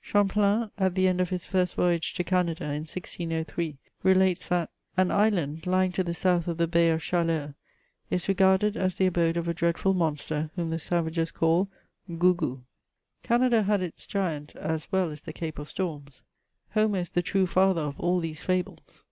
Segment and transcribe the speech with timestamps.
[0.00, 4.70] Champlain, at the end of his first voyage to Canada, in 1603, relates, that '^
[4.96, 7.52] an island, lying to the south of the Bay of Chaleurs,
[8.08, 11.68] is regarded as the abode of a dreadful monster, whom the savages call
[12.08, 12.62] gougou.
[13.22, 16.22] Canada had its giant as well as the Cape of Storms.
[16.70, 19.04] Homer is the true father of all these fables.